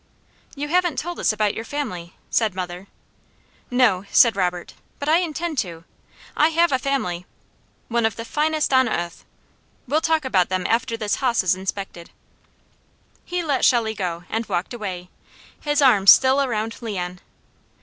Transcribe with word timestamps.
"You 0.55 0.67
haven't 0.67 0.97
told 0.97 1.19
us 1.19 1.31
about 1.31 1.53
your 1.53 1.63
family," 1.63 2.15
said 2.31 2.55
mother. 2.55 2.87
"No," 3.69 4.05
said 4.09 4.35
Robert, 4.35 4.73
"but 4.97 5.07
I 5.07 5.17
intend 5.19 5.59
to. 5.59 5.83
I 6.35 6.47
have 6.47 6.71
a 6.71 6.79
family! 6.79 7.27
One 7.87 8.07
of 8.07 8.15
the 8.15 8.25
finest 8.25 8.73
on 8.73 8.87
uth. 8.87 9.23
We'll 9.87 10.01
talk 10.01 10.25
about 10.25 10.49
them 10.49 10.65
after 10.67 10.97
this 10.97 11.17
hoss 11.17 11.43
is 11.43 11.53
inspected." 11.53 12.09
He 13.25 13.43
let 13.43 13.63
Shelley 13.63 13.93
go 13.93 14.23
and 14.27 14.43
walked 14.47 14.73
away, 14.73 15.11
his 15.59 15.83
arm 15.83 16.07
still 16.07 16.41
around 16.41 16.81
Leon. 16.81 17.19